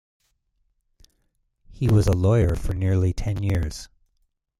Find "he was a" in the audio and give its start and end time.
1.69-2.13